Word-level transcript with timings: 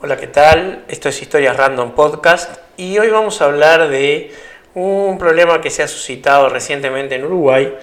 Hola, 0.00 0.16
¿qué 0.16 0.28
tal? 0.28 0.84
Esto 0.86 1.08
es 1.08 1.20
Historias 1.20 1.56
Random 1.56 1.90
Podcast 1.90 2.60
y 2.76 2.96
hoy 3.00 3.10
vamos 3.10 3.42
a 3.42 3.46
hablar 3.46 3.88
de 3.88 4.30
un 4.76 5.18
problema 5.18 5.60
que 5.60 5.70
se 5.70 5.82
ha 5.82 5.88
suscitado 5.88 6.48
recientemente 6.48 7.16
en 7.16 7.24
Uruguay 7.24 7.74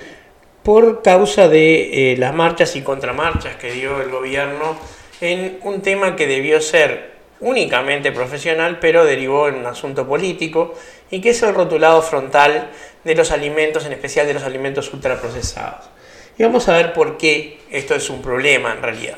por 0.63 1.01
causa 1.01 1.49
de 1.49 2.13
eh, 2.13 2.17
las 2.17 2.33
marchas 2.33 2.77
y 2.77 2.83
contramarchas 2.83 3.57
que 3.57 3.73
dio 3.73 4.01
el 4.01 4.09
gobierno 4.11 4.77
en 5.20 5.59
un 5.63 5.81
tema 5.81 6.15
que 6.15 6.25
debió 6.25 6.61
ser 6.61 7.15
únicamente 7.41 8.13
profesional, 8.13 8.79
pero 8.79 9.03
derivó 9.03 9.49
en 9.49 9.55
un 9.55 9.65
asunto 9.65 10.07
político 10.07 10.73
y 11.11 11.20
que 11.20 11.31
es 11.31 11.43
el 11.43 11.53
rotulado 11.53 12.01
frontal 12.01 12.70
de 13.03 13.13
los 13.13 13.31
alimentos, 13.31 13.85
en 13.85 13.91
especial 13.91 14.25
de 14.25 14.35
los 14.35 14.43
alimentos 14.43 14.93
ultraprocesados. 14.93 15.89
Y 16.37 16.43
vamos 16.43 16.70
a 16.70 16.77
ver 16.77 16.93
por 16.93 17.17
qué 17.17 17.59
esto 17.71 17.93
es 17.93 18.09
un 18.09 18.21
problema 18.21 18.71
en 18.71 18.81
realidad. 18.81 19.17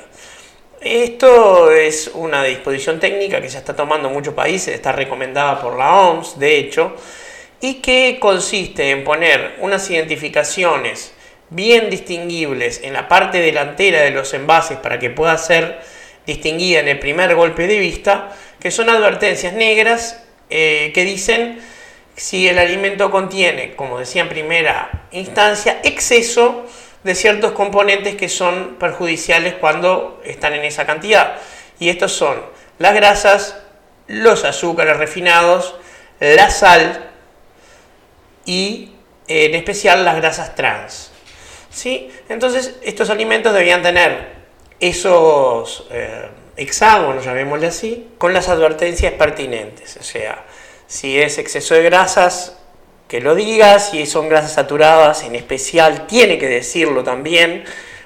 Esto 0.80 1.72
es 1.72 2.12
una 2.14 2.44
disposición 2.44 3.00
técnica 3.00 3.42
que 3.42 3.50
se 3.50 3.58
está 3.58 3.76
tomando 3.76 4.10
en 4.10 4.14
muchos 4.14 4.36
países, 4.36 4.76
está 4.76 4.92
recomendada 4.92 5.60
por 5.60 5.76
la 5.78 6.02
OMS, 6.02 6.38
de 6.38 6.60
hecho, 6.60 6.96
y 7.60 7.76
que 7.76 8.18
consiste 8.20 8.92
en 8.92 9.04
poner 9.04 9.56
unas 9.60 9.90
identificaciones 9.90 11.14
bien 11.50 11.90
distinguibles 11.90 12.82
en 12.84 12.94
la 12.94 13.08
parte 13.08 13.40
delantera 13.40 14.02
de 14.02 14.12
los 14.12 14.34
envases 14.36 14.78
para 14.78 15.00
que 15.00 15.10
pueda 15.10 15.38
ser 15.38 15.80
distinguida 16.28 16.82
en 16.82 16.90
el 16.90 17.00
primer 17.00 17.34
golpe 17.34 17.66
de 17.66 17.80
vista, 17.80 18.36
que 18.60 18.70
son 18.70 18.90
advertencias 18.90 19.54
negras 19.54 20.24
eh, 20.50 20.92
que 20.94 21.06
dicen 21.06 21.60
si 22.16 22.48
el 22.48 22.60
alimento 22.60 23.10
contiene, 23.10 23.76
como 23.76 23.98
decía 23.98 24.24
en 24.24 24.30
primera 24.30 25.06
instancia, 25.12 25.80
exceso 25.84 26.66
de 27.08 27.16
ciertos 27.16 27.54
componentes 27.54 28.16
que 28.16 28.28
son 28.28 28.76
perjudiciales 28.78 29.56
cuando 29.56 30.22
están 30.26 30.54
en 30.54 30.66
esa 30.66 30.86
cantidad. 30.86 31.38
Y 31.80 31.88
estos 31.88 32.12
son 32.12 32.38
las 32.80 32.94
grasas, 32.94 33.58
los 34.08 34.44
azúcares 34.44 34.98
refinados, 34.98 35.76
la 36.20 36.50
sal 36.50 37.10
y 38.46 38.92
en 39.28 39.56
especial 39.56 40.04
las 40.04 40.18
grasas 40.18 40.54
trans. 40.56 41.12
¿Sí? 41.70 42.12
Entonces 42.28 42.76
estos 42.84 43.10
alimentos 43.10 43.54
debían 43.54 43.82
tener 43.82 44.36
esos 44.82 45.88
eh, 45.90 46.28
hexágonos, 46.58 47.24
llamémosle 47.24 47.68
así, 47.68 48.10
con 48.18 48.34
las 48.34 48.50
advertencias 48.50 49.14
pertinentes. 49.14 49.96
O 49.96 50.04
sea, 50.04 50.44
si 50.88 51.18
es 51.18 51.38
exceso 51.38 51.74
de 51.74 51.84
grasas, 51.84 52.58
que 53.08 53.22
lo 53.22 53.36
diga, 53.36 53.80
si 53.80 54.06
son 54.06 54.30
grasas 54.30 54.54
saturadas 54.54 55.24
en 55.24 55.36
especial, 55.36 56.08
tiene 56.08 56.38
que 56.38 56.48
decirlo 56.48 57.04
también, 57.04 57.64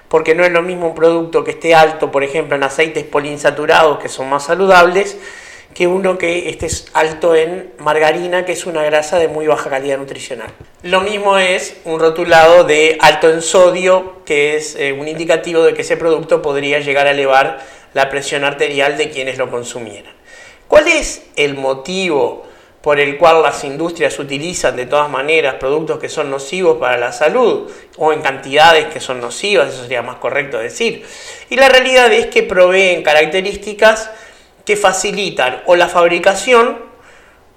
porque 0.08 0.36
no 0.36 0.44
es 0.44 0.52
lo 0.52 0.62
mismo 0.62 0.88
un 0.88 0.96
producto 0.96 1.44
que 1.44 1.52
esté 1.52 1.74
alto, 1.74 2.12
por 2.12 2.24
ejemplo, 2.24 2.56
en 2.56 2.64
aceites 2.64 3.04
poliinsaturados, 3.04 4.00
que 4.00 4.10
son 4.10 4.30
más 4.30 4.46
saludables, 4.46 5.18
que 5.74 5.88
uno 5.88 6.18
que 6.18 6.50
esté 6.50 6.68
alto 6.94 7.34
en 7.34 7.72
margarina, 7.80 8.46
que 8.46 8.52
es 8.52 8.66
una 8.66 8.84
grasa 8.84 9.18
de 9.18 9.28
muy 9.28 9.48
baja 9.48 9.70
calidad 9.70 9.98
nutricional. 9.98 10.52
Lo 10.84 11.02
mismo 11.02 11.38
es 11.38 11.78
un 11.86 12.00
rotulado 12.00 12.66
de 12.66 12.98
alto 13.00 13.30
en 13.30 13.42
sodio, 13.42 14.18
que 14.26 14.58
es 14.58 14.76
eh, 14.76 14.92
un 14.94 15.08
indicativo 15.08 15.64
de 15.64 15.74
que 15.74 15.82
ese 15.82 15.98
producto 15.98 16.42
podría 16.42 16.80
llegar 16.80 17.08
a 17.08 17.12
elevar 17.12 17.60
la 17.94 18.10
presión 18.10 18.44
arterial 18.44 18.98
de 18.98 19.10
quienes 19.10 19.38
lo 19.38 19.50
consumieran. 19.50 20.14
¿Cuál 20.68 20.88
es 20.88 21.24
el 21.36 21.56
motivo 21.56 22.46
por 22.82 23.00
el 23.00 23.18
cual 23.18 23.44
las 23.44 23.64
industrias 23.64 24.18
utilizan 24.18 24.76
de 24.76 24.88
todas 24.88 25.10
maneras 25.10 25.56
productos 25.56 26.00
que 26.00 26.10
son 26.10 26.32
nocivos 26.32 26.78
para 26.78 26.98
la 26.98 27.12
salud 27.12 27.70
o 27.98 28.12
en 28.12 28.22
cantidades 28.22 28.88
que 28.88 29.00
son 29.00 29.22
nocivas, 29.22 29.74
eso 29.74 29.84
sería 29.84 30.02
más 30.02 30.16
correcto 30.16 30.58
decir. 30.58 31.06
Y 31.50 31.56
la 31.56 31.70
realidad 31.70 32.12
es 32.12 32.28
que 32.28 32.44
proveen 32.44 33.04
características 33.04 34.10
que 34.66 34.76
facilitan 34.76 35.62
o 35.66 35.76
la 35.76 35.90
fabricación 35.90 36.80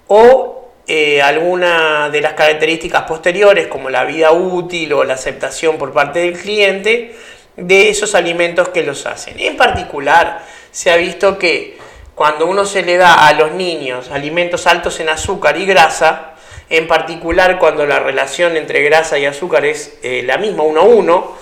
o 0.07 0.69
eh, 0.87 1.21
alguna 1.23 2.09
de 2.11 2.21
las 2.21 2.33
características 2.33 3.03
posteriores 3.03 3.67
como 3.67 3.89
la 3.89 4.03
vida 4.05 4.31
útil 4.31 4.93
o 4.93 5.03
la 5.03 5.15
aceptación 5.15 5.79
por 5.79 5.91
parte 5.91 6.19
del 6.19 6.33
cliente 6.33 7.15
de 7.57 7.89
esos 7.89 8.13
alimentos 8.13 8.69
que 8.69 8.83
los 8.83 9.07
hacen. 9.07 9.39
En 9.39 9.57
particular, 9.57 10.43
se 10.71 10.91
ha 10.91 10.97
visto 10.97 11.39
que 11.39 11.77
cuando 12.15 12.45
uno 12.47 12.65
se 12.65 12.81
le 12.81 12.95
da 12.95 13.27
a 13.27 13.33
los 13.33 13.51
niños 13.51 14.09
alimentos 14.09 14.65
altos 14.67 14.99
en 15.01 15.09
azúcar 15.09 15.57
y 15.57 15.65
grasa, 15.65 16.31
en 16.69 16.87
particular 16.87 17.59
cuando 17.59 17.85
la 17.85 17.99
relación 17.99 18.57
entre 18.57 18.81
grasa 18.81 19.19
y 19.19 19.25
azúcar 19.25 19.65
es 19.65 19.99
eh, 20.01 20.23
la 20.25 20.37
misma, 20.37 20.63
uno 20.63 20.81
a 20.81 20.85
uno, 20.85 21.37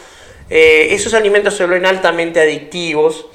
eh, 0.50 0.88
esos 0.90 1.14
alimentos 1.14 1.56
se 1.56 1.66
vuelven 1.66 1.86
altamente 1.86 2.42
adictivos 2.42 3.28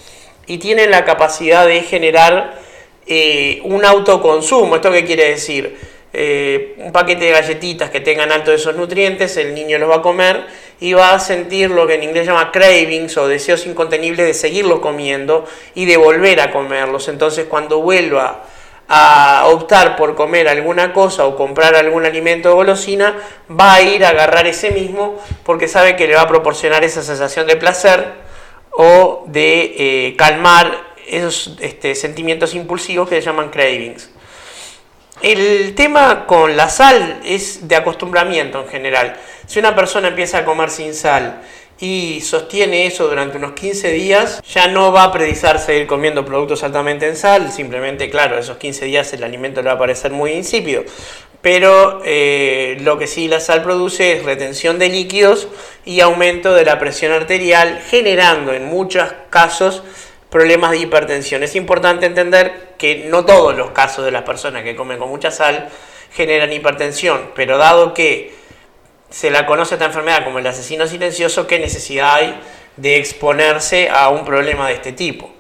y 0.47 0.59
tienen 0.59 0.91
la 0.91 1.04
capacidad 1.04 1.66
de 1.66 1.82
generar 1.82 2.59
eh, 3.06 3.60
un 3.65 3.84
autoconsumo. 3.84 4.76
¿Esto 4.76 4.91
qué 4.93 5.05
quiere 5.05 5.31
decir? 5.31 5.97
un 6.10 6.91
paquete 6.91 7.26
de 7.26 7.31
galletitas 7.31 7.91
que 7.91 8.00
tengan 8.00 8.32
alto 8.32 8.50
de 8.50 8.56
esos 8.56 8.75
nutrientes, 8.75 9.37
el 9.37 9.55
niño 9.55 9.78
los 9.78 9.88
va 9.88 9.97
a 9.97 10.03
comer 10.03 10.47
y 10.81 10.93
va 10.93 11.15
a 11.15 11.19
sentir 11.19 11.71
lo 11.71 11.87
que 11.87 11.94
en 11.94 12.05
inglés 12.05 12.27
llama 12.27 12.53
cravings 12.53 13.16
o 13.16 13.28
deseos 13.28 13.66
incontenibles 13.66 14.27
de 14.27 14.34
seguirlo 14.34 14.81
comiendo 14.81 15.44
y 15.75 15.87
de 15.87 15.97
volver 15.97 16.41
a 16.41 16.50
comerlos. 16.50 17.09
Entonces 17.09 17.47
cuando 17.47 17.81
vuelva 17.81 18.44
a 18.88 19.44
optar 19.47 19.97
por 19.97 20.15
comer 20.15 20.49
alguna 20.49 20.93
cosa 20.93 21.27
o 21.27 21.37
comprar 21.37 21.75
algún 21.75 22.06
alimento 22.06 22.53
o 22.53 22.55
golosina, 22.55 23.17
va 23.50 23.75
a 23.75 23.83
ir 23.83 24.05
a 24.05 24.11
agarrar 24.11 24.47
ese 24.47 24.71
mismo 24.71 25.22
porque 25.44 25.69
sabe 25.69 25.97
que 25.97 26.06
le 26.06 26.15
va 26.15 26.22
a 26.22 26.28
proporcionar 26.28 26.84
esa 26.84 27.03
sensación 27.03 27.47
de 27.47 27.56
placer 27.56 28.12
o 28.71 29.25
de 29.27 29.75
eh, 29.77 30.17
calmar 30.17 30.88
esos 31.06 31.56
este, 31.61 31.94
sentimientos 31.94 32.55
impulsivos 32.55 33.09
que 33.09 33.17
se 33.17 33.22
llaman 33.22 33.50
cravings. 33.50 34.11
El 35.21 35.75
tema 35.75 36.27
con 36.27 36.56
la 36.56 36.69
sal 36.69 37.21
es 37.25 37.67
de 37.67 37.75
acostumbramiento 37.75 38.61
en 38.62 38.69
general. 38.69 39.17
Si 39.49 39.59
una 39.59 39.75
persona 39.75 40.09
empieza 40.09 40.39
a 40.39 40.45
comer 40.45 40.69
sin 40.69 40.93
sal 40.93 41.41
y 41.81 42.21
sostiene 42.21 42.87
eso 42.87 43.09
durante 43.09 43.39
unos 43.39 43.53
15 43.53 43.93
días, 43.93 44.43
ya 44.47 44.69
no 44.69 44.93
va 44.93 45.05
a 45.05 45.13
predisar 45.13 45.59
seguir 45.59 45.87
comiendo 45.87 46.23
productos 46.23 46.63
altamente 46.65 47.09
en 47.09 47.17
sal, 47.17 47.51
simplemente, 47.51 48.11
claro, 48.11 48.39
esos 48.39 48.59
15 48.59 48.85
días 48.85 49.11
el 49.15 49.25
alimento 49.25 49.63
le 49.63 49.69
va 49.69 49.77
a 49.77 49.79
parecer 49.79 50.13
muy 50.13 50.33
insípido. 50.33 50.85
Pero 51.41 52.03
eh, 52.05 52.77
lo 52.83 52.99
que 52.99 53.07
sí 53.07 53.27
la 53.27 53.41
sal 53.41 53.63
produce 53.63 54.19
es 54.19 54.25
retención 54.27 54.79
de 54.79 54.91
líquidos 54.91 55.49
y 55.87 56.01
aumento 56.01 56.53
de 56.53 56.67
la 56.67 56.79
presión 56.79 57.13
arterial, 57.13 57.81
generando 57.89 58.53
en 58.53 58.67
muchos 58.67 59.15
casos 59.31 59.83
problemas 60.29 60.73
de 60.73 60.79
hipertensión. 60.81 61.43
Es 61.43 61.57
importante 61.57 62.05
entender 62.05 62.75
que 62.77 63.07
no 63.09 63.25
todos 63.25 63.57
los 63.57 63.71
casos 63.71 64.05
de 64.05 64.11
las 64.11 64.25
personas 64.25 64.63
que 64.63 64.77
comen 64.77 64.99
con 64.99 65.09
mucha 65.09 65.31
sal 65.31 65.71
generan 66.13 66.53
hipertensión, 66.53 67.31
pero 67.35 67.57
dado 67.57 67.95
que 67.95 68.37
se 69.11 69.31
la 69.31 69.47
conoce 69.47 69.75
esta 69.75 69.87
enfermedad 69.87 70.25
como 70.25 70.39
el 70.39 70.47
asesino 70.47 70.87
silencioso, 70.87 71.47
¿qué 71.47 71.59
necesidad 71.59 72.15
hay 72.15 72.41
de 72.77 72.97
exponerse 72.97 73.89
a 73.89 74.09
un 74.11 74.25
problema 74.25 74.69
de 74.69 74.75
este 74.75 74.93
tipo? 74.93 75.31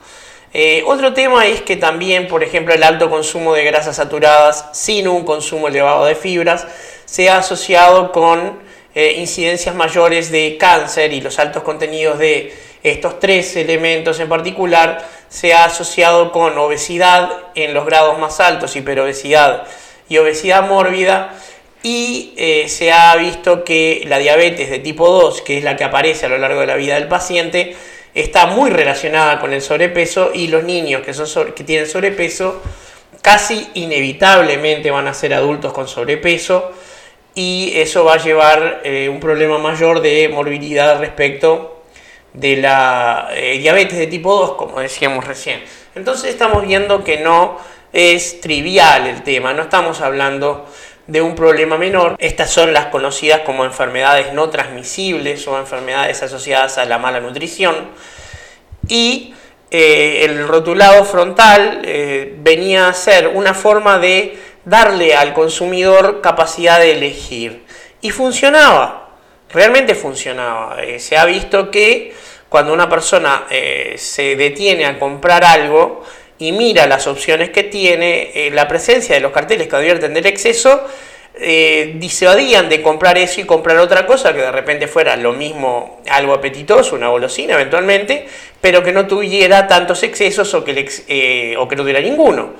Eh, 0.54 0.82
otro 0.86 1.12
tema 1.12 1.46
es 1.46 1.60
que 1.60 1.76
también, 1.76 2.26
por 2.26 2.42
ejemplo, 2.42 2.72
el 2.72 2.82
alto 2.82 3.10
consumo 3.10 3.52
de 3.52 3.64
grasas 3.64 3.96
saturadas 3.96 4.70
sin 4.72 5.06
un 5.06 5.24
consumo 5.24 5.68
elevado 5.68 6.06
de 6.06 6.14
fibras 6.14 6.66
se 7.04 7.28
ha 7.28 7.38
asociado 7.38 8.12
con 8.12 8.58
eh, 8.94 9.16
incidencias 9.18 9.74
mayores 9.74 10.30
de 10.30 10.56
cáncer 10.58 11.12
y 11.12 11.20
los 11.20 11.38
altos 11.38 11.62
contenidos 11.62 12.18
de 12.18 12.56
estos 12.82 13.20
tres 13.20 13.56
elementos 13.56 14.18
en 14.20 14.28
particular 14.28 15.06
se 15.28 15.52
ha 15.52 15.64
asociado 15.64 16.32
con 16.32 16.56
obesidad 16.56 17.30
en 17.54 17.74
los 17.74 17.84
grados 17.84 18.18
más 18.18 18.40
altos, 18.40 18.74
hiperobesidad 18.76 19.64
y 20.08 20.16
obesidad 20.16 20.66
mórbida, 20.66 21.34
y 21.88 22.34
eh, 22.36 22.68
se 22.68 22.92
ha 22.92 23.16
visto 23.16 23.64
que 23.64 24.02
la 24.06 24.18
diabetes 24.18 24.68
de 24.68 24.78
tipo 24.78 25.08
2, 25.08 25.40
que 25.40 25.56
es 25.56 25.64
la 25.64 25.74
que 25.74 25.84
aparece 25.84 26.26
a 26.26 26.28
lo 26.28 26.36
largo 26.36 26.60
de 26.60 26.66
la 26.66 26.76
vida 26.76 26.96
del 26.96 27.08
paciente, 27.08 27.74
está 28.14 28.44
muy 28.44 28.68
relacionada 28.68 29.40
con 29.40 29.54
el 29.54 29.62
sobrepeso 29.62 30.32
y 30.34 30.48
los 30.48 30.64
niños 30.64 31.00
que, 31.00 31.14
son 31.14 31.52
que 31.52 31.64
tienen 31.64 31.86
sobrepeso 31.86 32.60
casi 33.22 33.68
inevitablemente 33.72 34.90
van 34.90 35.08
a 35.08 35.14
ser 35.14 35.32
adultos 35.32 35.72
con 35.72 35.88
sobrepeso 35.88 36.72
y 37.34 37.72
eso 37.74 38.04
va 38.04 38.14
a 38.14 38.22
llevar 38.22 38.82
eh, 38.84 39.08
un 39.08 39.18
problema 39.18 39.56
mayor 39.56 40.02
de 40.02 40.28
morbilidad 40.28 41.00
respecto 41.00 41.84
de 42.34 42.58
la 42.58 43.30
eh, 43.32 43.56
diabetes 43.56 43.96
de 43.96 44.08
tipo 44.08 44.34
2, 44.34 44.56
como 44.56 44.80
decíamos 44.80 45.24
recién. 45.24 45.62
Entonces 45.94 46.28
estamos 46.28 46.66
viendo 46.66 47.02
que 47.02 47.20
no 47.20 47.56
es 47.94 48.42
trivial 48.42 49.06
el 49.06 49.22
tema, 49.22 49.54
no 49.54 49.62
estamos 49.62 50.02
hablando 50.02 50.66
de 51.08 51.22
un 51.22 51.34
problema 51.34 51.76
menor. 51.78 52.16
Estas 52.20 52.50
son 52.50 52.72
las 52.72 52.86
conocidas 52.86 53.40
como 53.40 53.64
enfermedades 53.64 54.32
no 54.34 54.50
transmisibles 54.50 55.48
o 55.48 55.58
enfermedades 55.58 56.22
asociadas 56.22 56.78
a 56.78 56.84
la 56.84 56.98
mala 56.98 57.18
nutrición. 57.18 57.74
Y 58.86 59.34
eh, 59.70 60.24
el 60.24 60.46
rotulado 60.46 61.04
frontal 61.04 61.80
eh, 61.84 62.36
venía 62.38 62.88
a 62.88 62.92
ser 62.92 63.28
una 63.28 63.54
forma 63.54 63.98
de 63.98 64.38
darle 64.66 65.16
al 65.16 65.32
consumidor 65.32 66.20
capacidad 66.20 66.78
de 66.78 66.92
elegir. 66.92 67.64
Y 68.02 68.10
funcionaba, 68.10 69.08
realmente 69.50 69.94
funcionaba. 69.94 70.82
Eh, 70.82 70.98
se 71.00 71.16
ha 71.16 71.24
visto 71.24 71.70
que 71.70 72.14
cuando 72.50 72.72
una 72.72 72.88
persona 72.88 73.44
se 73.96 74.36
detiene 74.36 74.86
a 74.86 74.98
comprar 74.98 75.44
algo, 75.44 76.02
y 76.38 76.52
mira 76.52 76.86
las 76.86 77.06
opciones 77.06 77.50
que 77.50 77.64
tiene, 77.64 78.30
eh, 78.34 78.50
la 78.50 78.68
presencia 78.68 79.14
de 79.14 79.20
los 79.20 79.32
carteles 79.32 79.68
que 79.68 79.76
advierten 79.76 80.14
del 80.14 80.26
exceso, 80.26 80.86
eh, 81.40 81.92
disuadían 81.98 82.68
de 82.68 82.82
comprar 82.82 83.16
eso 83.16 83.40
y 83.40 83.44
comprar 83.44 83.78
otra 83.78 84.06
cosa 84.06 84.32
que 84.32 84.40
de 84.40 84.50
repente 84.50 84.88
fuera 84.88 85.16
lo 85.16 85.32
mismo, 85.32 86.02
algo 86.10 86.34
apetitoso, 86.34 86.96
una 86.96 87.08
golosina 87.08 87.54
eventualmente, 87.54 88.26
pero 88.60 88.82
que 88.82 88.92
no 88.92 89.06
tuviera 89.06 89.68
tantos 89.68 90.02
excesos 90.02 90.52
o 90.54 90.64
que, 90.64 90.90
eh, 91.06 91.54
o 91.56 91.68
que 91.68 91.76
no 91.76 91.82
tuviera 91.82 92.00
ninguno. 92.00 92.54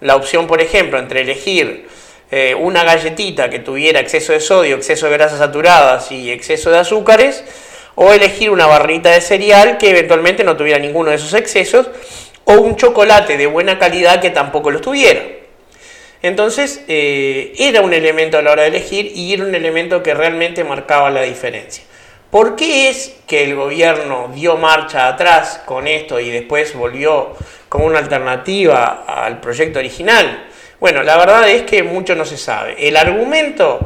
La 0.00 0.16
opción, 0.16 0.46
por 0.46 0.62
ejemplo, 0.62 0.98
entre 0.98 1.20
elegir 1.20 1.86
eh, 2.30 2.54
una 2.58 2.84
galletita 2.84 3.50
que 3.50 3.58
tuviera 3.58 4.00
exceso 4.00 4.32
de 4.32 4.40
sodio, 4.40 4.76
exceso 4.76 5.06
de 5.06 5.12
grasas 5.12 5.38
saturadas 5.38 6.10
y 6.10 6.30
exceso 6.30 6.70
de 6.70 6.78
azúcares, 6.78 7.44
o 7.94 8.14
elegir 8.14 8.48
una 8.48 8.66
barrita 8.66 9.10
de 9.10 9.20
cereal 9.20 9.76
que 9.76 9.90
eventualmente 9.90 10.42
no 10.42 10.56
tuviera 10.56 10.78
ninguno 10.78 11.10
de 11.10 11.16
esos 11.16 11.34
excesos, 11.34 11.90
o 12.44 12.54
un 12.54 12.76
chocolate 12.76 13.36
de 13.36 13.46
buena 13.46 13.78
calidad 13.78 14.20
que 14.20 14.30
tampoco 14.30 14.70
lo 14.70 14.80
tuviera. 14.80 15.22
Entonces 16.22 16.84
eh, 16.86 17.52
era 17.58 17.80
un 17.80 17.92
elemento 17.92 18.38
a 18.38 18.42
la 18.42 18.52
hora 18.52 18.62
de 18.62 18.68
elegir 18.68 19.12
y 19.14 19.32
era 19.32 19.44
un 19.44 19.54
elemento 19.54 20.02
que 20.02 20.14
realmente 20.14 20.62
marcaba 20.62 21.10
la 21.10 21.22
diferencia. 21.22 21.84
¿Por 22.30 22.56
qué 22.56 22.88
es 22.88 23.16
que 23.26 23.44
el 23.44 23.56
gobierno 23.56 24.30
dio 24.34 24.56
marcha 24.56 25.08
atrás 25.08 25.60
con 25.66 25.86
esto 25.86 26.18
y 26.18 26.30
después 26.30 26.74
volvió 26.74 27.36
como 27.68 27.84
una 27.84 27.98
alternativa 27.98 29.04
al 29.06 29.40
proyecto 29.40 29.80
original? 29.80 30.46
Bueno, 30.80 31.02
la 31.02 31.18
verdad 31.18 31.48
es 31.48 31.62
que 31.62 31.82
mucho 31.82 32.14
no 32.14 32.24
se 32.24 32.38
sabe. 32.38 32.88
El 32.88 32.96
argumento 32.96 33.80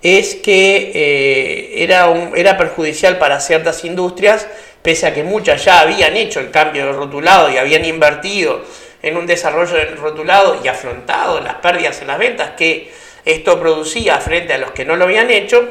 es 0.00 0.36
que 0.36 0.92
eh, 0.94 1.82
era, 1.82 2.08
era 2.36 2.56
perjudicial 2.56 3.18
para 3.18 3.40
ciertas 3.40 3.84
industrias 3.84 4.46
pese 4.82 5.06
a 5.06 5.14
que 5.14 5.22
muchas 5.22 5.64
ya 5.64 5.80
habían 5.80 6.16
hecho 6.16 6.40
el 6.40 6.50
cambio 6.50 6.86
de 6.86 6.92
rotulado 6.92 7.50
y 7.50 7.58
habían 7.58 7.84
invertido 7.84 8.62
en 9.02 9.16
un 9.16 9.26
desarrollo 9.26 9.74
del 9.74 9.96
rotulado 9.96 10.60
y 10.62 10.68
afrontado 10.68 11.40
las 11.40 11.54
pérdidas 11.56 12.00
en 12.00 12.08
las 12.08 12.18
ventas 12.18 12.50
que 12.56 12.92
esto 13.24 13.60
producía 13.60 14.18
frente 14.18 14.54
a 14.54 14.58
los 14.58 14.70
que 14.72 14.84
no 14.84 14.96
lo 14.96 15.04
habían 15.04 15.30
hecho, 15.30 15.66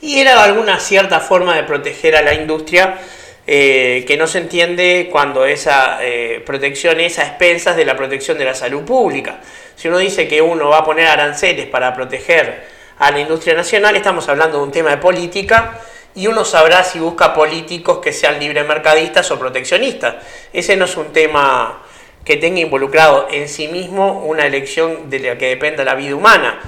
y 0.00 0.20
era 0.20 0.42
alguna 0.42 0.78
cierta 0.78 1.20
forma 1.20 1.56
de 1.56 1.64
proteger 1.64 2.16
a 2.16 2.22
la 2.22 2.32
industria 2.32 2.98
eh, 3.46 4.04
que 4.06 4.16
no 4.16 4.26
se 4.26 4.38
entiende 4.38 5.08
cuando 5.10 5.44
esa 5.44 5.98
eh, 6.00 6.42
protección 6.46 7.00
es 7.00 7.18
a 7.18 7.26
expensas 7.26 7.76
de 7.76 7.84
la 7.84 7.96
protección 7.96 8.38
de 8.38 8.44
la 8.44 8.54
salud 8.54 8.82
pública. 8.84 9.40
Si 9.76 9.88
uno 9.88 9.98
dice 9.98 10.28
que 10.28 10.40
uno 10.40 10.68
va 10.68 10.78
a 10.78 10.84
poner 10.84 11.06
aranceles 11.06 11.66
para 11.66 11.92
proteger 11.94 12.64
a 12.98 13.10
la 13.10 13.20
industria 13.20 13.54
nacional, 13.54 13.96
estamos 13.96 14.28
hablando 14.28 14.58
de 14.58 14.64
un 14.64 14.72
tema 14.72 14.90
de 14.90 14.98
política 14.98 15.80
y 16.14 16.26
uno 16.26 16.44
sabrá 16.44 16.82
si 16.82 16.98
busca 16.98 17.32
políticos 17.34 17.98
que 17.98 18.12
sean 18.12 18.38
libremercadistas 18.38 19.30
o 19.30 19.38
proteccionistas. 19.38 20.16
Ese 20.52 20.76
no 20.76 20.86
es 20.86 20.96
un 20.96 21.12
tema 21.12 21.82
que 22.24 22.36
tenga 22.36 22.60
involucrado 22.60 23.28
en 23.30 23.48
sí 23.48 23.68
mismo 23.68 24.24
una 24.24 24.46
elección 24.46 25.08
de 25.08 25.20
la 25.20 25.38
que 25.38 25.48
dependa 25.48 25.84
la 25.84 25.94
vida 25.94 26.14
humana, 26.14 26.60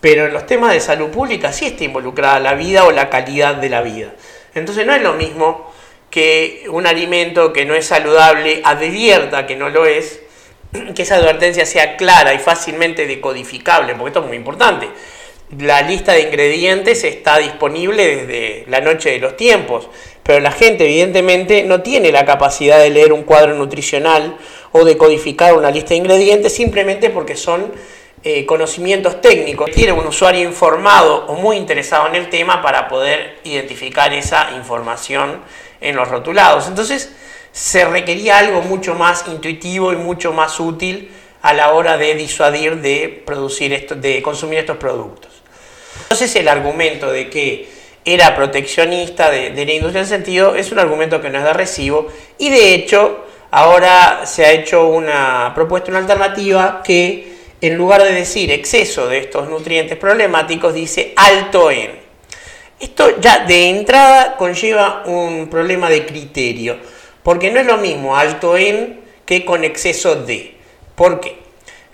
pero 0.00 0.26
en 0.26 0.32
los 0.32 0.46
temas 0.46 0.72
de 0.72 0.80
salud 0.80 1.10
pública 1.10 1.52
sí 1.52 1.66
está 1.66 1.84
involucrada 1.84 2.40
la 2.40 2.54
vida 2.54 2.84
o 2.84 2.90
la 2.90 3.10
calidad 3.10 3.56
de 3.56 3.68
la 3.68 3.82
vida. 3.82 4.12
Entonces 4.54 4.86
no 4.86 4.94
es 4.94 5.02
lo 5.02 5.12
mismo 5.12 5.72
que 6.10 6.64
un 6.70 6.86
alimento 6.86 7.52
que 7.52 7.64
no 7.64 7.74
es 7.74 7.86
saludable 7.86 8.62
advierta 8.64 9.46
que 9.46 9.56
no 9.56 9.68
lo 9.68 9.84
es, 9.86 10.20
que 10.94 11.02
esa 11.02 11.16
advertencia 11.16 11.66
sea 11.66 11.96
clara 11.96 12.32
y 12.32 12.38
fácilmente 12.38 13.06
decodificable, 13.06 13.94
porque 13.94 14.08
esto 14.08 14.20
es 14.20 14.26
muy 14.26 14.36
importante 14.36 14.88
la 15.56 15.80
lista 15.82 16.12
de 16.12 16.22
ingredientes 16.22 17.04
está 17.04 17.38
disponible 17.38 18.16
desde 18.16 18.64
la 18.68 18.80
noche 18.80 19.10
de 19.10 19.18
los 19.18 19.36
tiempos, 19.36 19.88
pero 20.22 20.40
la 20.40 20.52
gente 20.52 20.84
evidentemente 20.84 21.62
no 21.62 21.80
tiene 21.80 22.12
la 22.12 22.26
capacidad 22.26 22.78
de 22.78 22.90
leer 22.90 23.14
un 23.14 23.22
cuadro 23.22 23.54
nutricional 23.54 24.36
o 24.72 24.84
de 24.84 24.98
codificar 24.98 25.54
una 25.54 25.70
lista 25.70 25.90
de 25.90 25.96
ingredientes 25.96 26.54
simplemente 26.54 27.08
porque 27.08 27.34
son 27.34 27.72
eh, 28.24 28.44
conocimientos 28.44 29.22
técnicos. 29.22 29.70
Tiene 29.70 29.92
un 29.92 30.06
usuario 30.06 30.42
informado 30.46 31.24
o 31.28 31.34
muy 31.36 31.56
interesado 31.56 32.08
en 32.08 32.16
el 32.16 32.28
tema 32.28 32.60
para 32.60 32.86
poder 32.86 33.38
identificar 33.44 34.12
esa 34.12 34.50
información 34.54 35.40
en 35.80 35.96
los 35.96 36.08
rotulados. 36.08 36.68
Entonces 36.68 37.14
se 37.52 37.86
requería 37.86 38.36
algo 38.36 38.60
mucho 38.60 38.94
más 38.94 39.24
intuitivo 39.28 39.94
y 39.94 39.96
mucho 39.96 40.34
más 40.34 40.60
útil 40.60 41.10
a 41.40 41.54
la 41.54 41.72
hora 41.72 41.96
de 41.96 42.14
disuadir 42.14 42.82
de 42.82 43.22
producir 43.24 43.72
esto, 43.72 43.94
de 43.94 44.20
consumir 44.20 44.58
estos 44.58 44.76
productos. 44.76 45.37
Entonces 46.02 46.34
el 46.36 46.48
argumento 46.48 47.10
de 47.10 47.28
que 47.28 47.68
era 48.04 48.34
proteccionista 48.34 49.30
de, 49.30 49.50
la 49.50 49.72
industria 49.72 50.02
en 50.02 50.08
sentido 50.08 50.54
es 50.54 50.72
un 50.72 50.78
argumento 50.78 51.20
que 51.20 51.30
no 51.30 51.38
es 51.38 51.44
de 51.44 51.52
recibo 51.52 52.08
y 52.38 52.48
de 52.48 52.74
hecho 52.74 53.26
ahora 53.50 54.22
se 54.24 54.46
ha 54.46 54.52
hecho 54.52 54.88
una 54.88 55.52
propuesta, 55.54 55.90
una 55.90 55.98
alternativa 55.98 56.82
que 56.82 57.36
en 57.60 57.76
lugar 57.76 58.02
de 58.02 58.12
decir 58.12 58.50
exceso 58.50 59.08
de 59.08 59.18
estos 59.18 59.48
nutrientes 59.48 59.98
problemáticos 59.98 60.74
dice 60.74 61.12
alto 61.16 61.70
en. 61.70 61.90
Esto 62.80 63.20
ya 63.20 63.44
de 63.44 63.70
entrada 63.70 64.36
conlleva 64.36 65.02
un 65.04 65.48
problema 65.50 65.90
de 65.90 66.06
criterio, 66.06 66.78
porque 67.24 67.50
no 67.50 67.58
es 67.58 67.66
lo 67.66 67.76
mismo 67.76 68.16
alto 68.16 68.56
en 68.56 69.00
que 69.26 69.44
con 69.44 69.64
exceso 69.64 70.14
de. 70.14 70.54
¿Por 70.94 71.20
qué? 71.20 71.36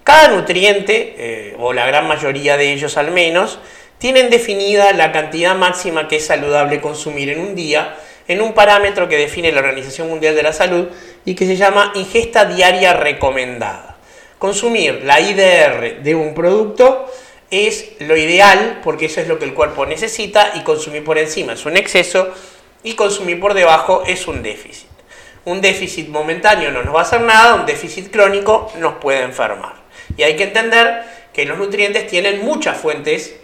Cada 0.03 0.29
nutriente, 0.29 1.15
eh, 1.17 1.57
o 1.59 1.73
la 1.73 1.87
gran 1.87 2.07
mayoría 2.07 2.59
de 2.59 2.75
ellos 2.75 2.99
al 2.99 3.11
menos, 3.11 3.59
tienen 4.05 4.29
definida 4.29 4.93
la 4.93 5.13
cantidad 5.13 5.57
máxima 5.57 6.09
que 6.09 6.17
es 6.17 6.27
saludable 6.27 6.83
consumir 6.83 7.31
en 7.31 7.41
un 7.41 7.55
día 7.55 7.97
en 8.29 8.43
un 8.43 8.53
parámetro 8.53 9.09
que 9.09 9.17
define 9.17 9.51
la 9.51 9.61
Organización 9.61 10.11
Mundial 10.11 10.35
de 10.35 10.43
la 10.43 10.53
Salud 10.53 10.89
y 11.25 11.35
que 11.35 11.47
se 11.47 11.57
llama 11.57 11.91
ingesta 11.95 12.45
diaria 12.45 12.93
recomendada. 12.93 13.97
Consumir 14.39 15.01
la 15.07 15.23
IDR 15.23 16.03
de 16.03 16.15
un 16.15 16.35
producto 16.35 17.11
es 17.51 17.93
lo 18.01 18.15
ideal 18.15 18.83
porque 18.85 19.07
eso 19.07 19.23
es 19.23 19.27
lo 19.27 19.39
que 19.39 19.47
el 19.47 19.55
cuerpo 19.55 19.87
necesita 19.87 20.53
y 20.55 20.61
consumir 20.61 21.03
por 21.03 21.17
encima 21.17 21.55
es 21.55 21.65
un 21.65 21.79
exceso 21.79 22.29
y 22.83 22.97
consumir 22.97 23.41
por 23.41 23.55
debajo 23.55 24.03
es 24.07 24.29
un 24.29 24.43
déficit. 24.43 24.91
Un 25.47 25.63
déficit 25.63 26.09
momentáneo 26.11 26.71
no 26.71 26.83
nos 26.83 26.95
va 26.95 26.99
a 26.99 27.05
hacer 27.05 27.23
nada, 27.23 27.55
un 27.55 27.65
déficit 27.65 28.13
crónico 28.13 28.71
nos 28.77 28.97
puede 28.97 29.23
enfermar. 29.23 29.77
Y 30.15 30.25
hay 30.25 30.37
que 30.37 30.45
entender 30.45 31.05
que 31.33 31.47
los 31.47 31.57
nutrientes 31.57 32.07
tienen 32.07 32.45
muchas 32.45 32.77
fuentes 32.77 33.37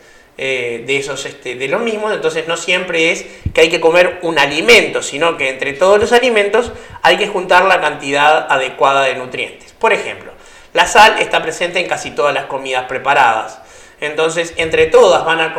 eh, 0.42 0.84
de 0.86 0.96
esos 0.96 1.26
este, 1.26 1.54
de 1.54 1.68
los 1.68 1.82
mismos, 1.82 2.14
entonces 2.14 2.48
no 2.48 2.56
siempre 2.56 3.12
es 3.12 3.26
que 3.52 3.60
hay 3.60 3.68
que 3.68 3.78
comer 3.78 4.20
un 4.22 4.38
alimento, 4.38 5.02
sino 5.02 5.36
que 5.36 5.50
entre 5.50 5.74
todos 5.74 6.00
los 6.00 6.12
alimentos 6.12 6.72
hay 7.02 7.18
que 7.18 7.28
juntar 7.28 7.66
la 7.66 7.78
cantidad 7.82 8.50
adecuada 8.50 9.02
de 9.02 9.16
nutrientes. 9.16 9.74
Por 9.78 9.92
ejemplo, 9.92 10.32
la 10.72 10.86
sal 10.86 11.18
está 11.18 11.42
presente 11.42 11.78
en 11.78 11.86
casi 11.86 12.12
todas 12.12 12.32
las 12.32 12.46
comidas 12.46 12.86
preparadas, 12.86 13.60
entonces 14.00 14.54
entre 14.56 14.86
todas 14.86 15.26
van 15.26 15.40
a, 15.40 15.54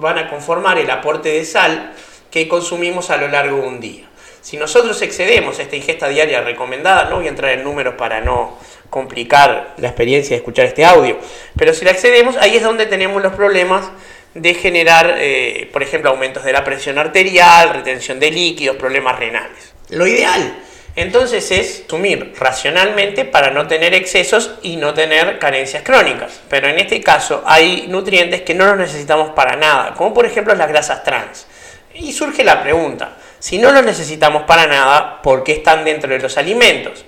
van 0.00 0.18
a 0.18 0.28
conformar 0.28 0.78
el 0.78 0.90
aporte 0.90 1.28
de 1.28 1.44
sal 1.44 1.92
que 2.32 2.48
consumimos 2.48 3.10
a 3.10 3.16
lo 3.18 3.28
largo 3.28 3.58
de 3.58 3.68
un 3.68 3.78
día. 3.78 4.08
Si 4.40 4.56
nosotros 4.56 5.00
excedemos 5.00 5.60
esta 5.60 5.76
ingesta 5.76 6.08
diaria 6.08 6.40
recomendada, 6.40 7.04
no 7.04 7.18
voy 7.18 7.26
a 7.26 7.28
entrar 7.28 7.52
en 7.52 7.62
números 7.62 7.94
para 7.94 8.20
no 8.20 8.58
complicar 8.90 9.74
la 9.76 9.86
experiencia 9.86 10.30
de 10.30 10.38
escuchar 10.38 10.66
este 10.66 10.84
audio, 10.84 11.18
pero 11.56 11.72
si 11.72 11.84
la 11.84 11.92
excedemos, 11.92 12.36
ahí 12.36 12.56
es 12.56 12.64
donde 12.64 12.86
tenemos 12.86 13.22
los 13.22 13.32
problemas 13.34 13.90
de 14.34 14.54
generar, 14.54 15.16
eh, 15.18 15.68
por 15.72 15.82
ejemplo, 15.82 16.10
aumentos 16.10 16.44
de 16.44 16.52
la 16.52 16.64
presión 16.64 16.98
arterial, 16.98 17.70
retención 17.70 18.18
de 18.20 18.30
líquidos, 18.30 18.76
problemas 18.76 19.18
renales. 19.18 19.72
Lo 19.90 20.06
ideal, 20.06 20.56
entonces, 20.96 21.50
es 21.50 21.84
consumir 21.88 22.34
racionalmente 22.38 23.24
para 23.24 23.50
no 23.50 23.66
tener 23.66 23.94
excesos 23.94 24.52
y 24.62 24.76
no 24.76 24.94
tener 24.94 25.38
carencias 25.38 25.82
crónicas. 25.82 26.40
Pero 26.48 26.68
en 26.68 26.78
este 26.78 27.00
caso 27.00 27.42
hay 27.46 27.86
nutrientes 27.88 28.42
que 28.42 28.54
no 28.54 28.66
los 28.66 28.76
necesitamos 28.76 29.30
para 29.30 29.56
nada, 29.56 29.94
como 29.94 30.14
por 30.14 30.26
ejemplo 30.26 30.54
las 30.54 30.68
grasas 30.68 31.02
trans. 31.02 31.46
Y 31.94 32.12
surge 32.12 32.44
la 32.44 32.62
pregunta, 32.62 33.16
si 33.38 33.58
no 33.58 33.72
los 33.72 33.84
necesitamos 33.84 34.44
para 34.44 34.66
nada, 34.66 35.22
¿por 35.22 35.44
qué 35.44 35.52
están 35.52 35.84
dentro 35.84 36.10
de 36.10 36.18
los 36.18 36.38
alimentos? 36.38 37.04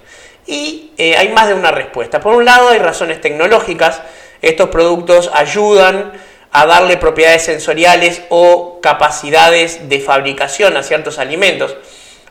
Y 0.47 0.93
eh, 0.99 1.17
hay 1.17 1.29
más 1.31 1.49
de 1.49 1.55
una 1.55 1.71
respuesta. 1.71 2.21
Por 2.21 2.35
un 2.35 2.45
lado 2.45 2.69
hay 2.69 2.79
razones 2.79 3.21
tecnológicas, 3.21 4.03
estos 4.43 4.69
productos 4.69 5.31
ayudan 5.33 6.13
a 6.53 6.67
darle 6.67 6.97
propiedades 6.97 7.43
sensoriales 7.45 8.23
o 8.29 8.81
capacidades 8.81 9.89
de 9.89 10.01
fabricación 10.01 10.77
a 10.77 10.83
ciertos 10.83 11.19
alimentos 11.19 11.77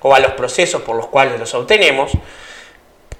o 0.02 0.14
a 0.14 0.20
los 0.20 0.34
procesos 0.34 0.82
por 0.82 0.96
los 0.96 1.08
cuales 1.08 1.40
los 1.40 1.54
obtenemos, 1.54 2.12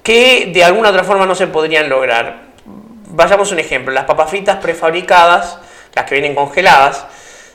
que 0.02 0.50
de 0.52 0.64
alguna 0.64 0.90
otra 0.90 1.04
forma 1.04 1.26
no 1.26 1.34
se 1.34 1.48
podrían 1.48 1.88
lograr. 1.88 2.46
Vayamos 3.08 3.50
un 3.52 3.58
ejemplo, 3.58 3.92
las 3.92 4.04
papas 4.04 4.30
fritas 4.30 4.58
prefabricadas, 4.58 5.58
las 5.94 6.04
que 6.04 6.14
vienen 6.14 6.34
congeladas, 6.34 7.06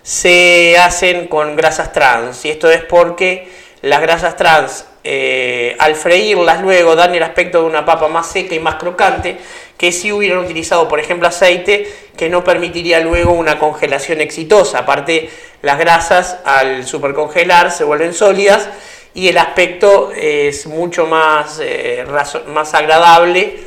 se 0.04 0.78
hacen 0.78 1.28
con 1.28 1.56
grasas 1.56 1.94
trans 1.94 2.44
y 2.46 2.50
esto 2.50 2.70
es 2.70 2.84
porque 2.84 3.52
las 3.82 4.02
grasas 4.02 4.36
trans 4.36 4.86
eh, 5.04 5.76
al 5.80 5.96
freírlas 5.96 6.62
luego 6.62 6.96
dan 6.96 7.16
el 7.16 7.24
aspecto 7.24 7.62
de 7.62 7.66
una 7.66 7.86
papa 7.86 8.08
más 8.08 8.28
seca 8.28 8.54
y 8.54 8.60
más 8.60 8.76
crocante 8.76 9.38
que 9.82 9.92
si 9.92 10.12
hubieran 10.12 10.38
utilizado 10.38 10.88
por 10.88 11.00
ejemplo 11.00 11.28
aceite 11.28 11.92
que 12.16 12.30
no 12.30 12.44
permitiría 12.44 13.00
luego 13.00 13.32
una 13.34 13.58
congelación 13.58 14.22
exitosa 14.22 14.78
aparte 14.78 15.32
las 15.64 15.80
grasas 15.80 16.38
al 16.46 16.86
supercongelar 16.86 17.72
se 17.72 17.84
vuelven 17.84 18.14
sólidas 18.14 18.70
y 19.14 19.28
el 19.28 19.38
aspecto 19.38 20.12
es 20.16 20.68
mucho 20.68 21.06
más, 21.06 21.60
eh, 21.62 22.06
más 22.48 22.74
agradable 22.74 23.60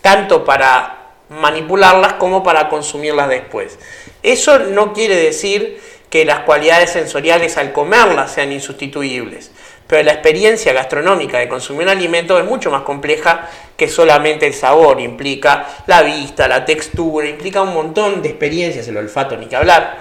tanto 0.00 0.44
para 0.44 0.98
manipularlas 1.28 2.14
como 2.14 2.42
para 2.42 2.68
consumirlas 2.68 3.28
después. 3.28 3.78
Eso 4.22 4.58
no 4.58 4.92
quiere 4.92 5.16
decir 5.16 5.80
que 6.10 6.24
las 6.24 6.40
cualidades 6.40 6.90
sensoriales 6.90 7.58
al 7.58 7.72
comerlas 7.72 8.32
sean 8.32 8.50
insustituibles, 8.50 9.50
pero 9.88 10.02
la 10.02 10.12
experiencia 10.12 10.74
gastronómica 10.74 11.38
de 11.38 11.48
consumir 11.48 11.84
un 11.84 11.88
alimento 11.88 12.38
es 12.38 12.44
mucho 12.44 12.70
más 12.70 12.82
compleja 12.82 13.48
que 13.74 13.88
solamente 13.88 14.46
el 14.46 14.52
sabor, 14.52 15.00
implica 15.00 15.66
la 15.86 16.02
vista, 16.02 16.46
la 16.46 16.64
textura, 16.66 17.26
implica 17.26 17.62
un 17.62 17.72
montón 17.72 18.20
de 18.20 18.28
experiencias, 18.28 18.86
el 18.86 18.98
olfato 18.98 19.36
ni 19.36 19.46
que 19.46 19.56
hablar. 19.56 19.98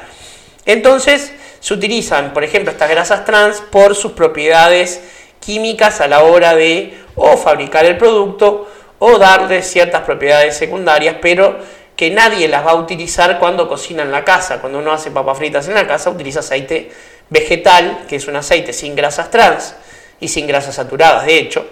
Entonces 0.65 1.33
se 1.61 1.73
utilizan, 1.73 2.33
por 2.33 2.43
ejemplo, 2.43 2.71
estas 2.71 2.89
grasas 2.89 3.23
trans 3.23 3.61
por 3.61 3.95
sus 3.95 4.11
propiedades 4.11 5.01
químicas 5.39 6.01
a 6.01 6.09
la 6.09 6.23
hora 6.23 6.53
de 6.53 6.97
o 7.15 7.37
fabricar 7.37 7.85
el 7.85 7.97
producto 7.97 8.69
o 8.99 9.17
darle 9.17 9.61
ciertas 9.61 10.01
propiedades 10.01 10.57
secundarias, 10.57 11.15
pero 11.21 11.57
que 11.95 12.11
nadie 12.11 12.47
las 12.47 12.65
va 12.65 12.71
a 12.71 12.75
utilizar 12.75 13.39
cuando 13.39 13.67
cocina 13.69 14.03
en 14.03 14.11
la 14.11 14.25
casa. 14.25 14.59
Cuando 14.59 14.79
uno 14.79 14.91
hace 14.91 15.11
papas 15.11 15.37
fritas 15.37 15.67
en 15.67 15.75
la 15.75 15.87
casa, 15.87 16.09
utiliza 16.09 16.41
aceite 16.41 16.91
vegetal, 17.29 18.05
que 18.07 18.15
es 18.15 18.27
un 18.27 18.35
aceite 18.35 18.73
sin 18.73 18.95
grasas 18.95 19.31
trans 19.31 19.75
y 20.19 20.27
sin 20.27 20.47
grasas 20.47 20.75
saturadas, 20.75 21.25
de 21.25 21.37
hecho. 21.37 21.67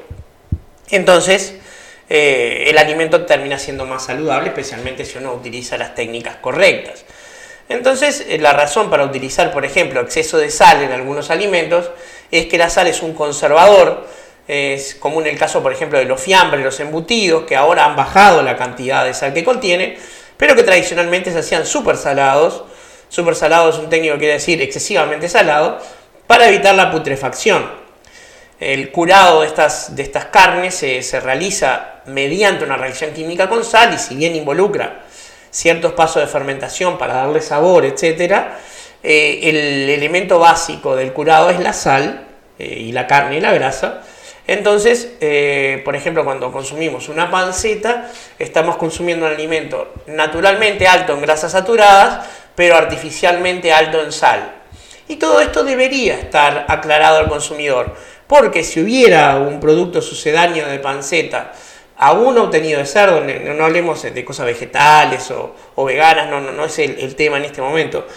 Entonces, 0.90 1.56
eh, 2.10 2.66
el 2.68 2.78
alimento 2.78 3.26
termina 3.26 3.58
siendo 3.58 3.86
más 3.86 4.06
saludable, 4.06 4.50
especialmente 4.50 5.06
si 5.06 5.18
uno 5.18 5.34
utiliza 5.34 5.78
las 5.78 5.96
técnicas 5.96 6.36
correctas. 6.38 7.06
Entonces, 7.70 8.26
eh, 8.28 8.38
la 8.38 8.54
razón 8.54 8.90
para 8.90 9.04
utilizar, 9.06 9.52
por 9.52 9.66
ejemplo, 9.66 10.02
exceso 10.02 10.38
de 10.38 10.52
sal 10.52 10.84
en 10.84 10.92
algunos 10.92 11.32
alimentos 11.32 11.90
es 12.32 12.46
que 12.46 12.58
la 12.58 12.70
sal 12.70 12.88
es 12.88 13.02
un 13.02 13.14
conservador 13.14 14.06
es 14.48 14.94
común 14.96 15.26
el 15.26 15.38
caso, 15.38 15.64
por 15.64 15.74
ejemplo, 15.74 15.98
de 15.98 16.06
los 16.06 16.22
fiambres, 16.22 16.64
los 16.64 16.80
embutidos, 16.80 17.46
que 17.46 17.56
ahora 17.56 17.86
han 17.86 17.96
bajado 17.96 18.44
la 18.44 18.58
cantidad 18.58 19.04
de 19.04 19.14
sal 19.14 19.34
que 19.34 19.44
contienen, 19.44 19.98
pero 20.38 20.56
que 20.56 20.64
tradicionalmente 20.64 21.32
se 21.32 21.40
hacían 21.40 21.66
súper 21.66 21.98
salados. 21.98 22.64
Súper 23.16 23.34
salado 23.34 23.70
es 23.70 23.78
un 23.78 23.88
técnico 23.88 24.16
que 24.16 24.20
quiere 24.20 24.34
decir 24.34 24.62
excesivamente 24.62 25.30
salado, 25.30 25.80
para 26.28 26.50
evitar 26.50 26.76
la 26.76 26.92
putrefacción. 26.92 27.66
El 28.60 28.92
curado 28.92 29.40
de 29.40 29.48
estas, 29.48 29.96
de 29.96 30.04
estas 30.04 30.26
carnes 30.26 30.76
se, 30.76 31.20
realiza 31.22 32.02
mediante 32.08 32.66
una 32.66 32.76
reacción 32.76 33.12
química 33.12 33.48
con 33.48 33.64
sal 33.64 33.94
y 33.94 33.98
si 34.00 34.18
bien 34.18 34.36
involucra 34.36 35.06
ciertos 35.50 35.94
pasos 35.94 36.24
de 36.24 36.28
fermentación 36.28 36.98
para 36.98 37.14
darle 37.14 37.40
sabor, 37.40 37.86
etc., 37.86 38.48
eh, 39.02 39.40
el 39.44 39.90
elemento 39.90 40.38
básico 40.38 40.94
del 40.98 41.14
curado 41.14 41.50
es 41.50 41.62
la 41.62 41.72
sal 41.72 42.28
eh, 42.60 42.66
y 42.66 42.92
la 42.92 43.08
carne 43.08 43.38
y 43.38 43.40
la 43.40 43.54
grasa, 43.54 44.02
entonces, 44.48 45.14
eh, 45.22 45.82
por 45.84 45.96
ejemplo, 45.96 46.24
cuando 46.24 46.52
consumimos 46.52 47.10
una 47.10 47.32
panceta, 47.32 48.12
estamos 48.38 48.78
consumiendo 48.78 49.26
un 49.26 49.32
alimento 49.32 49.94
naturalmente 50.06 50.88
alto 50.88 51.14
en 51.14 51.22
grasas 51.22 51.54
saturadas, 51.54 52.28
pero 52.56 52.76
artificialmente 52.76 53.72
alto 53.72 54.02
en 54.02 54.12
sal. 54.12 54.54
Y 55.08 55.18
todo 55.18 55.40
esto 55.40 55.64
debería 55.64 56.18
estar 56.18 56.66
aclarado 56.68 57.20
al 57.20 57.30
consumidor, 57.30 57.96
porque 58.28 58.64
si 58.64 58.82
hubiera 58.82 59.38
un 59.38 59.60
producto 59.60 60.02
sucedáneo 60.02 60.68
de 60.68 60.80
panceta, 60.80 61.52
aún 61.98 62.38
obtenido 62.38 62.80
de 62.80 62.86
cerdo, 62.86 63.22
no, 63.22 63.66
hablemos 63.66 64.02
de 64.02 64.26
cosas 64.26 64.48
vegetales 64.48 65.32
o, 65.32 65.86
veganas, 65.86 66.30
no, 66.30 66.40
no, 66.40 66.66
es 66.66 66.80
el, 66.80 67.00
el 67.00 67.16
tema 67.16 67.38
en 67.38 67.46
este 67.46 67.62
momento, 67.62 68.08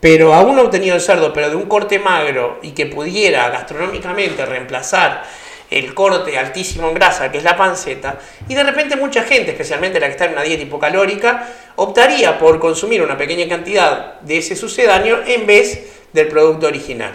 pero 0.00 0.34
aún 0.34 0.58
obtenido 0.58 0.94
de 0.94 1.00
cerdo, 1.00 1.32
pero 1.32 1.48
de 1.48 1.56
un 1.56 1.66
corte 1.66 1.98
magro 1.98 2.58
y 2.62 2.72
que 2.72 2.86
pudiera 2.86 3.48
gastronómicamente 3.48 4.44
reemplazar 4.44 5.22
el 5.70 5.94
corte 5.94 6.38
altísimo 6.38 6.88
en 6.88 6.94
grasa, 6.94 7.30
que 7.30 7.38
es 7.38 7.44
la 7.44 7.56
panceta, 7.56 8.18
y 8.48 8.54
de 8.54 8.62
repente 8.62 8.96
mucha 8.96 9.24
gente, 9.24 9.50
especialmente 9.50 9.98
la 9.98 10.06
que 10.06 10.12
está 10.12 10.26
en 10.26 10.32
una 10.32 10.42
dieta 10.42 10.62
hipocalórica, 10.62 11.48
optaría 11.76 12.38
por 12.38 12.58
consumir 12.60 13.02
una 13.02 13.18
pequeña 13.18 13.48
cantidad 13.48 14.20
de 14.20 14.38
ese 14.38 14.56
sucedáneo 14.56 15.22
en 15.26 15.46
vez 15.46 15.92
del 16.12 16.28
producto 16.28 16.66
original. 16.66 17.14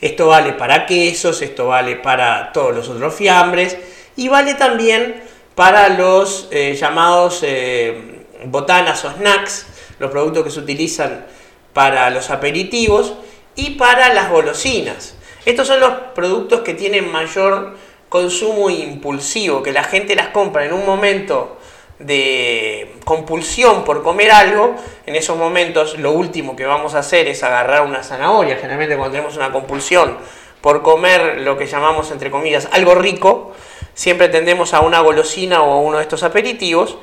Esto 0.00 0.28
vale 0.28 0.54
para 0.54 0.86
quesos, 0.86 1.42
esto 1.42 1.68
vale 1.68 1.96
para 1.96 2.52
todos 2.52 2.74
los 2.74 2.88
otros 2.88 3.14
fiambres 3.14 3.76
y 4.16 4.28
vale 4.28 4.54
también 4.54 5.22
para 5.54 5.90
los 5.90 6.48
eh, 6.50 6.74
llamados 6.74 7.40
eh, 7.42 8.24
botanas 8.46 9.04
o 9.04 9.12
snacks, 9.12 9.66
los 9.98 10.10
productos 10.10 10.44
que 10.44 10.50
se 10.50 10.60
utilizan 10.60 11.26
para 11.74 12.08
los 12.08 12.30
aperitivos 12.30 13.12
y 13.56 13.70
para 13.70 14.14
las 14.14 14.30
golosinas. 14.30 15.14
Estos 15.44 15.66
son 15.66 15.80
los 15.80 15.92
productos 16.14 16.60
que 16.60 16.74
tienen 16.74 17.10
mayor 17.10 17.76
consumo 18.08 18.68
impulsivo, 18.68 19.62
que 19.62 19.72
la 19.72 19.84
gente 19.84 20.14
las 20.14 20.28
compra 20.28 20.66
en 20.66 20.72
un 20.72 20.84
momento 20.84 21.56
de 22.00 22.96
compulsión 23.04 23.84
por 23.84 24.02
comer 24.02 24.32
algo, 24.32 24.74
en 25.06 25.16
esos 25.16 25.36
momentos 25.36 25.98
lo 25.98 26.12
último 26.12 26.56
que 26.56 26.64
vamos 26.64 26.94
a 26.94 27.00
hacer 27.00 27.28
es 27.28 27.42
agarrar 27.42 27.82
una 27.82 28.02
zanahoria, 28.02 28.56
generalmente 28.56 28.96
cuando 28.96 29.12
tenemos 29.12 29.36
una 29.36 29.52
compulsión 29.52 30.16
por 30.60 30.82
comer 30.82 31.40
lo 31.42 31.56
que 31.56 31.66
llamamos 31.66 32.10
entre 32.10 32.30
comillas 32.30 32.68
algo 32.72 32.94
rico, 32.94 33.52
siempre 33.94 34.28
tendemos 34.28 34.74
a 34.74 34.80
una 34.80 35.00
golosina 35.00 35.62
o 35.62 35.72
a 35.72 35.80
uno 35.80 35.98
de 35.98 36.02
estos 36.02 36.22
aperitivos, 36.22 36.96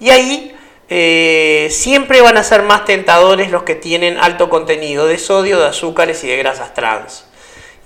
y 0.00 0.10
ahí 0.10 0.56
eh, 0.88 1.68
siempre 1.70 2.20
van 2.22 2.38
a 2.38 2.42
ser 2.42 2.62
más 2.62 2.84
tentadores 2.84 3.50
los 3.50 3.64
que 3.64 3.74
tienen 3.74 4.16
alto 4.18 4.48
contenido 4.48 5.06
de 5.06 5.18
sodio, 5.18 5.58
de 5.58 5.66
azúcares 5.66 6.24
y 6.24 6.28
de 6.28 6.36
grasas 6.36 6.74
trans. 6.74 7.27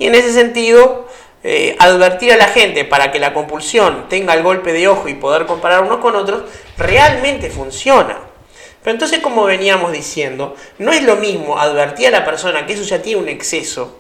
Y 0.02 0.08
en 0.08 0.16
ese 0.16 0.32
sentido, 0.32 1.06
eh, 1.44 1.76
advertir 1.78 2.32
a 2.32 2.36
la 2.36 2.48
gente 2.48 2.84
para 2.84 3.12
que 3.12 3.20
la 3.20 3.32
compulsión 3.32 4.08
tenga 4.08 4.34
el 4.34 4.42
golpe 4.42 4.72
de 4.72 4.88
ojo 4.88 5.06
y 5.06 5.14
poder 5.14 5.46
comparar 5.46 5.84
unos 5.84 5.98
con 5.98 6.16
otros, 6.16 6.42
realmente 6.76 7.50
funciona. 7.50 8.18
Pero 8.82 8.94
entonces, 8.94 9.20
como 9.20 9.44
veníamos 9.44 9.92
diciendo, 9.92 10.56
no 10.78 10.90
es 10.90 11.04
lo 11.04 11.14
mismo 11.14 11.56
advertir 11.56 12.08
a 12.08 12.10
la 12.10 12.24
persona 12.24 12.66
que 12.66 12.72
eso 12.72 12.82
ya 12.82 13.00
tiene 13.00 13.22
un 13.22 13.28
exceso, 13.28 13.96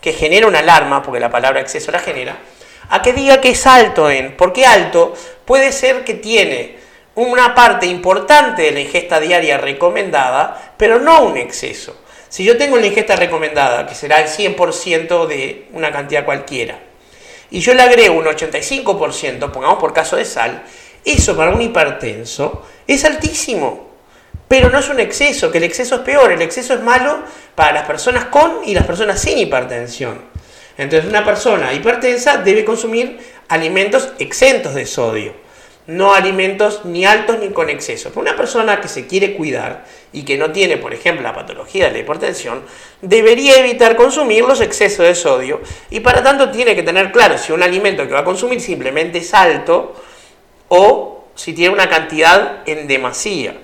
que 0.00 0.12
genera 0.12 0.48
una 0.48 0.58
alarma, 0.58 1.04
porque 1.04 1.20
la 1.20 1.30
palabra 1.30 1.60
exceso 1.60 1.92
la 1.92 2.00
genera, 2.00 2.36
a 2.88 3.00
que 3.00 3.12
diga 3.12 3.40
que 3.40 3.50
es 3.50 3.64
alto 3.64 4.10
en, 4.10 4.36
porque 4.36 4.66
alto 4.66 5.14
puede 5.44 5.70
ser 5.70 6.02
que 6.02 6.14
tiene 6.14 6.78
una 7.14 7.54
parte 7.54 7.86
importante 7.86 8.62
de 8.62 8.72
la 8.72 8.80
ingesta 8.80 9.20
diaria 9.20 9.56
recomendada, 9.56 10.74
pero 10.76 10.98
no 10.98 11.22
un 11.22 11.36
exceso. 11.36 11.96
Si 12.34 12.42
yo 12.42 12.56
tengo 12.56 12.76
la 12.78 12.86
ingesta 12.86 13.14
recomendada, 13.14 13.86
que 13.86 13.94
será 13.94 14.18
el 14.20 14.26
100% 14.26 15.28
de 15.28 15.68
una 15.72 15.92
cantidad 15.92 16.24
cualquiera, 16.24 16.80
y 17.48 17.60
yo 17.60 17.74
le 17.74 17.82
agrego 17.82 18.18
un 18.18 18.24
85%, 18.24 19.52
pongamos 19.52 19.78
por 19.78 19.92
caso 19.92 20.16
de 20.16 20.24
sal, 20.24 20.64
eso 21.04 21.36
para 21.36 21.52
un 21.52 21.62
hipertenso 21.62 22.66
es 22.88 23.04
altísimo. 23.04 23.88
Pero 24.48 24.68
no 24.68 24.80
es 24.80 24.88
un 24.88 24.98
exceso, 24.98 25.52
que 25.52 25.58
el 25.58 25.64
exceso 25.64 25.94
es 25.94 26.00
peor, 26.00 26.32
el 26.32 26.42
exceso 26.42 26.74
es 26.74 26.80
malo 26.80 27.22
para 27.54 27.70
las 27.70 27.86
personas 27.86 28.24
con 28.24 28.64
y 28.66 28.74
las 28.74 28.84
personas 28.84 29.20
sin 29.20 29.38
hipertensión. 29.38 30.20
Entonces 30.76 31.08
una 31.08 31.24
persona 31.24 31.72
hipertensa 31.72 32.38
debe 32.38 32.64
consumir 32.64 33.16
alimentos 33.46 34.08
exentos 34.18 34.74
de 34.74 34.86
sodio 34.86 35.43
no 35.86 36.14
alimentos 36.14 36.84
ni 36.84 37.04
altos 37.04 37.38
ni 37.38 37.50
con 37.50 37.68
exceso. 37.68 38.10
Una 38.14 38.36
persona 38.36 38.80
que 38.80 38.88
se 38.88 39.06
quiere 39.06 39.34
cuidar 39.34 39.84
y 40.12 40.24
que 40.24 40.38
no 40.38 40.50
tiene, 40.50 40.78
por 40.78 40.94
ejemplo, 40.94 41.22
la 41.22 41.34
patología 41.34 41.86
de 41.86 41.92
la 41.92 41.98
hipertensión, 41.98 42.62
debería 43.02 43.58
evitar 43.58 43.96
consumir 43.96 44.44
los 44.44 44.60
excesos 44.60 45.06
de 45.06 45.14
sodio 45.14 45.60
y 45.90 46.00
para 46.00 46.22
tanto 46.22 46.50
tiene 46.50 46.74
que 46.74 46.82
tener 46.82 47.12
claro 47.12 47.36
si 47.36 47.52
un 47.52 47.62
alimento 47.62 48.06
que 48.06 48.14
va 48.14 48.20
a 48.20 48.24
consumir 48.24 48.60
simplemente 48.60 49.18
es 49.18 49.34
alto 49.34 49.94
o 50.68 51.26
si 51.34 51.52
tiene 51.52 51.74
una 51.74 51.88
cantidad 51.88 52.62
en 52.66 52.86
demasía. 52.86 53.56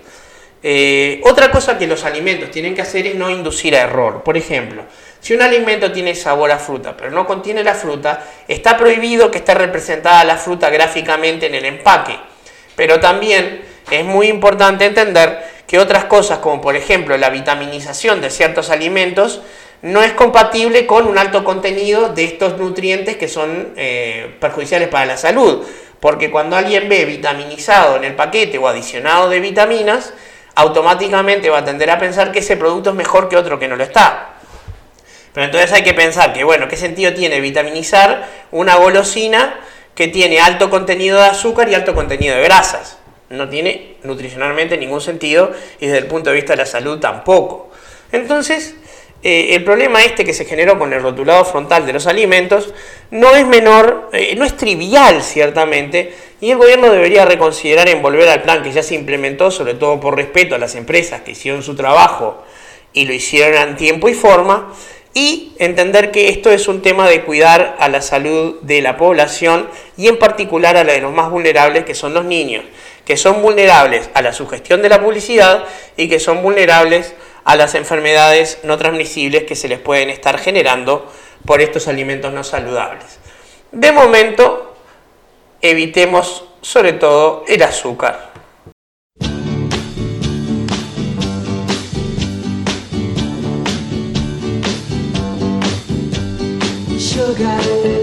Eh, 0.62 1.22
otra 1.24 1.50
cosa 1.50 1.78
que 1.78 1.86
los 1.86 2.04
alimentos 2.04 2.50
tienen 2.50 2.74
que 2.74 2.82
hacer 2.82 3.06
es 3.06 3.14
no 3.14 3.30
inducir 3.30 3.74
a 3.74 3.80
error. 3.82 4.22
Por 4.22 4.36
ejemplo, 4.36 4.84
si 5.20 5.34
un 5.34 5.42
alimento 5.42 5.92
tiene 5.92 6.14
sabor 6.14 6.50
a 6.50 6.58
fruta, 6.58 6.96
pero 6.96 7.10
no 7.10 7.26
contiene 7.26 7.62
la 7.62 7.74
fruta, 7.74 8.24
está 8.48 8.76
prohibido 8.76 9.30
que 9.30 9.38
esté 9.38 9.54
representada 9.54 10.24
la 10.24 10.36
fruta 10.36 10.70
gráficamente 10.70 11.46
en 11.46 11.54
el 11.54 11.66
empaque. 11.66 12.16
Pero 12.74 13.00
también 13.00 13.62
es 13.90 14.04
muy 14.04 14.28
importante 14.28 14.86
entender 14.86 15.44
que 15.66 15.78
otras 15.78 16.06
cosas, 16.06 16.38
como 16.38 16.60
por 16.60 16.74
ejemplo 16.74 17.16
la 17.16 17.30
vitaminización 17.30 18.20
de 18.20 18.30
ciertos 18.30 18.70
alimentos, 18.70 19.42
no 19.82 20.02
es 20.02 20.12
compatible 20.12 20.86
con 20.86 21.06
un 21.06 21.18
alto 21.18 21.44
contenido 21.44 22.08
de 22.08 22.24
estos 22.24 22.58
nutrientes 22.58 23.16
que 23.16 23.28
son 23.28 23.72
eh, 23.76 24.36
perjudiciales 24.40 24.88
para 24.88 25.06
la 25.06 25.16
salud. 25.16 25.64
Porque 26.00 26.30
cuando 26.30 26.56
alguien 26.56 26.88
ve 26.88 27.04
vitaminizado 27.04 27.96
en 27.96 28.04
el 28.04 28.14
paquete 28.14 28.58
o 28.58 28.66
adicionado 28.68 29.28
de 29.28 29.40
vitaminas, 29.40 30.14
automáticamente 30.54 31.50
va 31.50 31.58
a 31.58 31.64
tender 31.64 31.90
a 31.90 31.98
pensar 31.98 32.32
que 32.32 32.40
ese 32.40 32.56
producto 32.56 32.90
es 32.90 32.96
mejor 32.96 33.28
que 33.28 33.36
otro 33.36 33.58
que 33.58 33.68
no 33.68 33.76
lo 33.76 33.84
está. 33.84 34.29
Pero 35.32 35.46
entonces 35.46 35.72
hay 35.72 35.82
que 35.82 35.94
pensar 35.94 36.32
que, 36.32 36.44
bueno, 36.44 36.68
¿qué 36.68 36.76
sentido 36.76 37.14
tiene 37.14 37.40
vitaminizar 37.40 38.28
una 38.50 38.76
golosina 38.76 39.60
que 39.94 40.08
tiene 40.08 40.40
alto 40.40 40.70
contenido 40.70 41.18
de 41.18 41.26
azúcar 41.26 41.68
y 41.68 41.74
alto 41.74 41.94
contenido 41.94 42.36
de 42.36 42.42
grasas? 42.42 42.98
No 43.28 43.48
tiene 43.48 43.96
nutricionalmente 44.02 44.76
ningún 44.76 45.00
sentido 45.00 45.52
y 45.78 45.86
desde 45.86 45.98
el 45.98 46.06
punto 46.06 46.30
de 46.30 46.36
vista 46.36 46.54
de 46.54 46.58
la 46.58 46.66
salud 46.66 46.98
tampoco. 46.98 47.70
Entonces, 48.10 48.74
eh, 49.22 49.54
el 49.54 49.64
problema 49.64 50.02
este 50.02 50.24
que 50.24 50.32
se 50.32 50.46
generó 50.46 50.78
con 50.78 50.92
el 50.94 51.02
rotulado 51.02 51.44
frontal 51.44 51.86
de 51.86 51.92
los 51.92 52.06
alimentos 52.06 52.72
no 53.10 53.36
es 53.36 53.46
menor, 53.46 54.08
eh, 54.14 54.34
no 54.36 54.44
es 54.46 54.56
trivial 54.56 55.22
ciertamente, 55.22 56.14
y 56.40 56.50
el 56.50 56.56
gobierno 56.56 56.90
debería 56.90 57.26
reconsiderar 57.26 57.88
en 57.90 58.00
volver 58.00 58.28
al 58.30 58.42
plan 58.42 58.62
que 58.62 58.72
ya 58.72 58.82
se 58.82 58.94
implementó, 58.94 59.50
sobre 59.50 59.74
todo 59.74 60.00
por 60.00 60.16
respeto 60.16 60.54
a 60.54 60.58
las 60.58 60.74
empresas 60.74 61.20
que 61.20 61.32
hicieron 61.32 61.62
su 61.62 61.76
trabajo 61.76 62.42
y 62.94 63.04
lo 63.04 63.12
hicieron 63.12 63.68
en 63.68 63.76
tiempo 63.76 64.08
y 64.08 64.14
forma, 64.14 64.72
y 65.12 65.54
entender 65.58 66.10
que 66.12 66.28
esto 66.28 66.50
es 66.50 66.68
un 66.68 66.82
tema 66.82 67.08
de 67.08 67.24
cuidar 67.24 67.76
a 67.80 67.88
la 67.88 68.00
salud 68.00 68.60
de 68.62 68.80
la 68.80 68.96
población 68.96 69.68
y 69.96 70.08
en 70.08 70.18
particular 70.18 70.76
a 70.76 70.84
la 70.84 70.92
de 70.92 71.00
los 71.00 71.12
más 71.12 71.30
vulnerables 71.30 71.84
que 71.84 71.94
son 71.94 72.14
los 72.14 72.24
niños, 72.24 72.64
que 73.04 73.16
son 73.16 73.42
vulnerables 73.42 74.08
a 74.14 74.22
la 74.22 74.32
sugestión 74.32 74.82
de 74.82 74.88
la 74.88 75.02
publicidad 75.02 75.64
y 75.96 76.08
que 76.08 76.20
son 76.20 76.42
vulnerables 76.42 77.14
a 77.44 77.56
las 77.56 77.74
enfermedades 77.74 78.60
no 78.62 78.78
transmisibles 78.78 79.44
que 79.44 79.56
se 79.56 79.68
les 79.68 79.80
pueden 79.80 80.10
estar 80.10 80.38
generando 80.38 81.10
por 81.44 81.60
estos 81.60 81.88
alimentos 81.88 82.32
no 82.32 82.44
saludables. 82.44 83.18
De 83.72 83.92
momento, 83.92 84.76
evitemos 85.60 86.44
sobre 86.62 86.92
todo 86.92 87.44
el 87.48 87.62
azúcar. 87.62 88.29
sugar. 97.20 97.99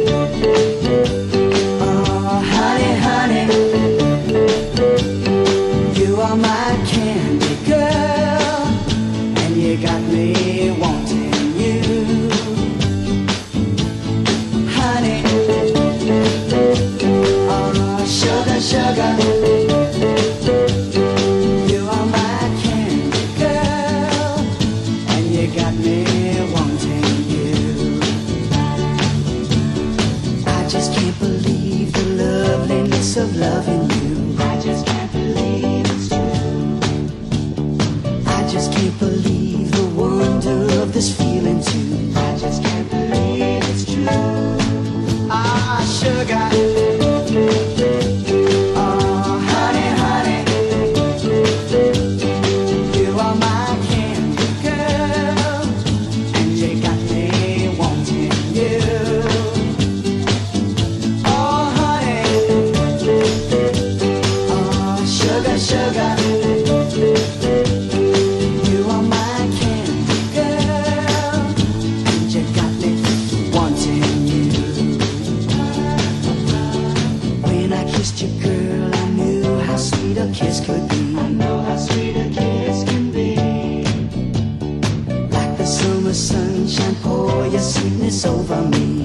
Over 88.25 88.61
me. 88.69 88.96